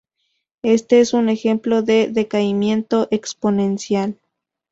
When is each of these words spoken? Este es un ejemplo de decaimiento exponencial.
Este 0.63 0.99
es 0.99 1.13
un 1.13 1.29
ejemplo 1.29 1.83
de 1.83 2.07
decaimiento 2.11 3.07
exponencial. 3.11 4.19